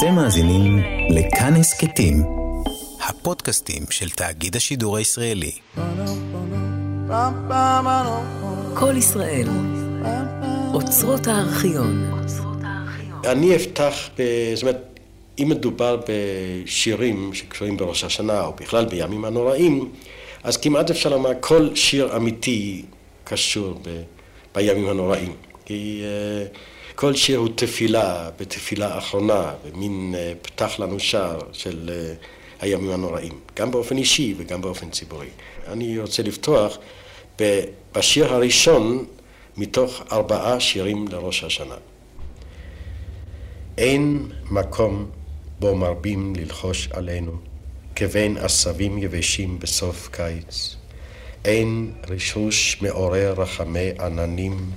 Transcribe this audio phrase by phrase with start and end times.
[0.00, 0.78] אתם מאזינים
[1.10, 2.22] לכאן הסכתים,
[3.08, 5.50] הפודקאסטים של תאגיד השידור הישראלי.
[8.74, 9.48] כל ישראל,
[10.74, 12.10] אוצרות הארכיון.
[13.24, 14.22] אני אפתח, ב...
[14.54, 15.00] זאת אומרת,
[15.38, 19.92] אם מדובר בשירים שקשורים בראש השנה, או בכלל בימים הנוראים,
[20.44, 22.84] אז כמעט אפשר לומר כל שיר אמיתי
[23.24, 24.02] קשור ב...
[24.54, 25.32] בימים הנוראים.
[25.64, 26.56] כי uh,
[27.00, 32.24] כל שיר הוא תפילה, בתפילה אחרונה, ומין uh, פתח לנו שער של uh,
[32.60, 35.28] הימים הנוראים, גם באופן אישי וגם באופן ציבורי.
[35.68, 36.78] אני רוצה לפתוח
[37.94, 39.04] בשיר הראשון
[39.56, 41.74] מתוך ארבעה שירים לראש השנה.
[43.78, 45.06] אין מקום
[45.60, 47.32] בו מרבים ללחוש עלינו,
[47.96, 50.76] כבין עשבים יבשים בסוף קיץ.
[51.44, 54.70] אין רישוש מעורר רחמי עננים,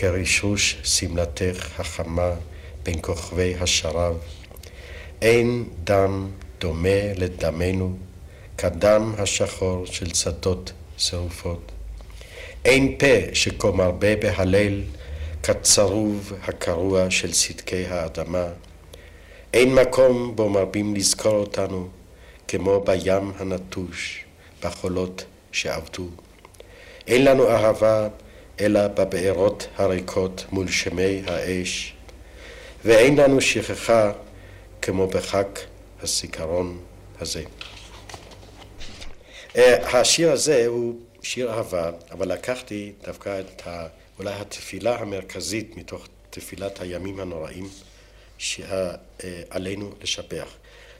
[0.00, 2.30] כרישוש שמלתך החמה
[2.82, 4.16] בין כוכבי השרב.
[5.22, 6.28] אין דם
[6.60, 7.96] דומה לדמנו,
[8.58, 11.72] כדם השחור של שדות שרופות.
[12.64, 14.82] אין פה שכה מרבה בהלל,
[15.42, 18.46] כצרוב הקרוע של צדקי האדמה.
[19.54, 21.88] אין מקום בו מרבים לזכור אותנו,
[22.48, 24.24] כמו בים הנטוש,
[24.62, 26.06] בחולות שעבדו.
[27.06, 28.08] אין לנו אהבה
[28.60, 31.94] אלא בבארות הריקות מול שמי האש,
[32.84, 34.12] ואין לנו שכחה
[34.82, 35.44] כמו בחג
[36.02, 36.78] הזיכרון
[37.20, 37.42] הזה.
[39.56, 43.86] אה, השיר הזה הוא שיר אהבה, אבל לקחתי דווקא את ה,
[44.18, 47.68] אולי התפילה המרכזית מתוך תפילת הימים הנוראים
[48.38, 50.48] שעלינו לשבח.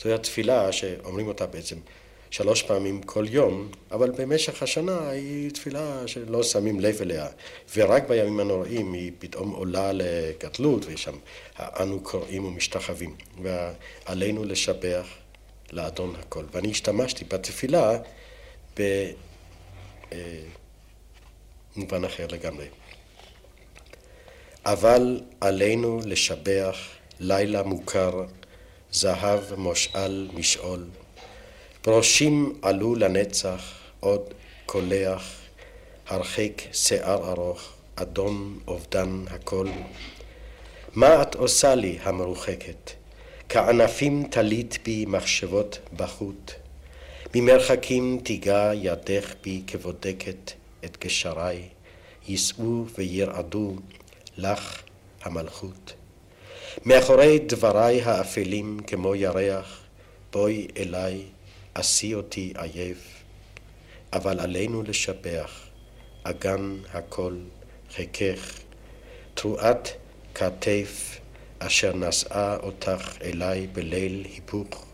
[0.00, 1.76] זוהי התפילה שאומרים אותה בעצם
[2.34, 7.26] שלוש פעמים כל יום, אבל במשך השנה היא תפילה שלא שמים לב אליה,
[7.76, 11.12] ורק בימים הנוראים היא פתאום עולה לגדלות, ושם
[11.58, 15.06] אנו קוראים ומשתחווים, ועלינו לשבח
[15.72, 16.44] לאדון הכל.
[16.52, 17.98] ואני השתמשתי בתפילה
[18.76, 19.04] במובן
[22.04, 22.66] אה, אחר לגמרי.
[24.64, 26.76] אבל עלינו לשבח
[27.20, 28.24] לילה מוכר,
[28.92, 30.84] זהב מושאל משאול.
[31.86, 34.34] בראשים עלו לנצח, עוד
[34.66, 35.32] קולח,
[36.06, 39.68] הרחק שיער ארוך, אדון אובדן הכל.
[40.94, 42.90] מה את עושה לי המרוחקת?
[43.48, 46.52] כענפים תלית בי מחשבות בחוט.
[47.34, 50.52] ממרחקים תיגע ידך בי כבודקת
[50.84, 51.62] את גשריי,
[52.28, 53.76] יישאו וירעדו
[54.36, 54.82] לך
[55.22, 55.92] המלכות.
[56.84, 59.80] מאחורי דבריי האפלים כמו ירח,
[60.32, 61.22] בואי אליי,
[61.74, 63.22] עשי אותי עייף,
[64.12, 65.60] אבל עלינו לשבח,
[66.22, 67.36] אגן הכל,
[67.90, 68.58] חיקך,
[69.34, 69.88] תרועת
[70.34, 71.20] כתף,
[71.58, 74.84] אשר נשאה אותך אליי בליל היפוך.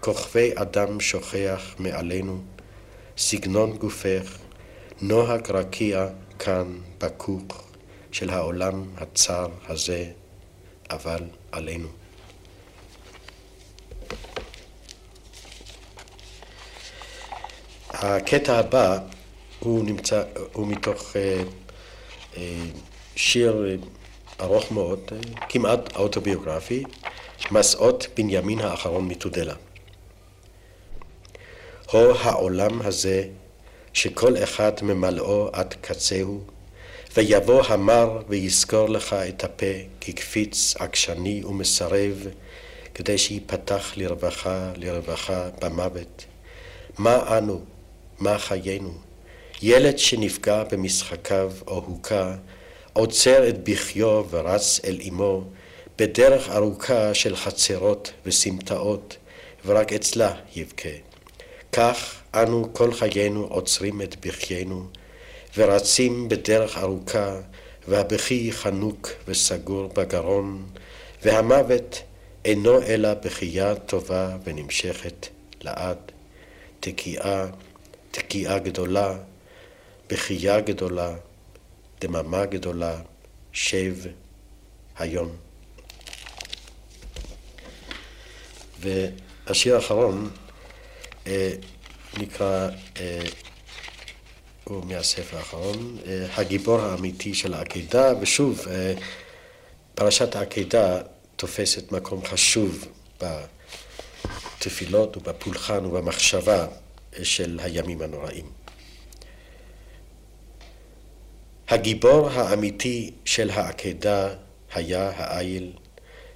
[0.00, 2.42] כוכבי אדם שוכח מעלינו,
[3.18, 4.38] סגנון גופך,
[5.02, 6.06] נוהג רקיע
[6.38, 7.70] כאן בכוך
[8.12, 10.10] של העולם הצר הזה,
[10.90, 11.22] אבל
[11.52, 11.99] עלינו.
[18.02, 18.98] הקטע הבא
[19.58, 20.22] הוא נמצא,
[20.52, 21.42] הוא מתוך אה,
[22.36, 22.64] אה,
[23.16, 23.78] שיר
[24.40, 25.18] ארוך מאוד, אה,
[25.48, 26.84] כמעט אוטוביוגרפי,
[27.50, 29.54] מסעות בנימין האחרון מתודלה.
[31.90, 33.24] הו העולם הזה,
[33.92, 36.40] שכל אחד ממלאו עד קצהו,
[37.16, 39.66] ויבוא המר ויסגור לך את הפה
[40.00, 42.26] כקפיץ עקשני ומסרב,
[42.94, 46.24] כדי שיפתח לרווחה, לרווחה במוות.
[46.98, 47.60] מה אנו,
[48.20, 48.92] מה חיינו?
[49.62, 52.34] ילד שנפגע במשחקיו או הוכה,
[52.92, 55.44] עוצר את בכיו ורץ אל אמו,
[55.98, 59.16] בדרך ארוכה של חצרות וסמטאות,
[59.66, 60.88] ורק אצלה יבכה.
[61.72, 64.86] כך אנו כל חיינו עוצרים את בחיינו,
[65.56, 67.36] ורצים בדרך ארוכה,
[67.88, 70.66] והבכי חנוק וסגור בגרון,
[71.22, 72.02] והמוות
[72.44, 75.26] אינו אלא בכייה טובה ונמשכת
[75.60, 75.98] לעד.
[76.80, 77.46] תקיעה,
[78.10, 79.16] תקיעה גדולה,
[80.08, 81.14] בכייה גדולה,
[82.00, 83.00] דממה גדולה,
[83.52, 83.94] שב
[84.98, 85.36] היום.
[88.80, 90.30] והשיר האחרון
[91.26, 91.52] אה,
[92.18, 92.68] נקרא,
[93.00, 93.22] אה,
[94.64, 98.66] הוא מהספר האחרון, אה, הגיבור האמיתי של העקידה, ושוב,
[99.94, 101.00] פרשת העקידה
[101.36, 102.88] תופסת מקום חשוב
[104.58, 106.66] בתפילות ובפולחן ובמחשבה
[107.22, 108.44] של הימים הנוראים.
[111.68, 114.28] הגיבור האמיתי של העקדה
[114.74, 115.72] היה האיל,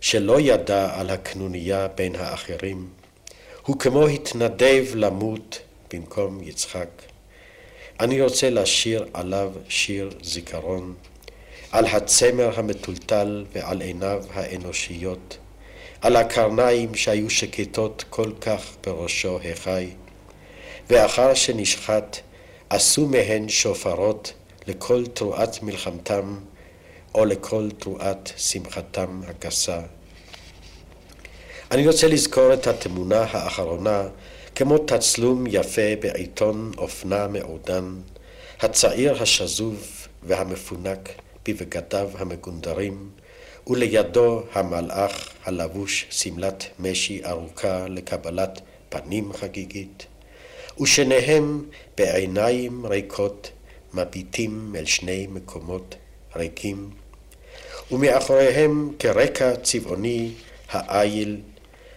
[0.01, 2.89] שלא ידע על הקנוניה בין האחרים,
[3.67, 5.59] הוא כמו התנדב למות
[5.93, 6.89] במקום יצחק.
[8.01, 10.95] אני רוצה לשיר עליו שיר זיכרון,
[11.73, 15.39] על הצמר המטולטל ועל עיניו האנושיות,
[16.01, 19.91] על הקרניים שהיו שקטות כל כך בראשו החי,
[20.91, 22.17] ואחר שנשחט
[22.71, 24.33] עשו מהן שופרות
[24.67, 26.37] לכל תרועת מלחמתם
[27.15, 29.81] או לכל תרועת שמחתם הגסה.
[31.71, 34.09] אני רוצה לזכור את התמונה האחרונה
[34.55, 37.95] כמו תצלום יפה בעיתון אופנה מעודן,
[38.61, 41.09] הצעיר השזוב והמפונק
[41.49, 43.11] בבגדיו המגונדרים,
[43.67, 50.07] ולידו המלאך הלבוש שמלת משי ארוכה לקבלת פנים חגיגית,
[50.81, 51.65] ושניהם
[51.97, 53.51] בעיניים ריקות
[53.95, 55.95] מביטים אל שני מקומות
[56.37, 56.91] ריקים,
[57.91, 60.33] ומאחוריהם כרקע צבעוני
[60.71, 61.41] העיל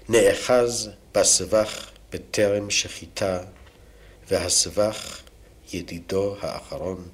[0.10, 3.40] נאחז בסבך בטרם שחיטה,
[4.30, 5.22] והסבך
[5.74, 7.08] ידידו האחרון.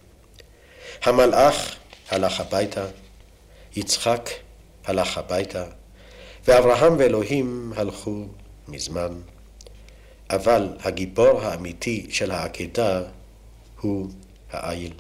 [1.04, 1.76] המלאך
[2.10, 2.86] הלך הביתה,
[3.76, 4.30] יצחק
[4.86, 5.66] הלך הביתה,
[6.48, 8.26] ואברהם ואלוהים הלכו
[8.68, 9.14] מזמן.
[10.36, 13.02] אבל הגיבור האמיתי של העקדה
[13.82, 14.10] הוא
[14.52, 14.94] העיל.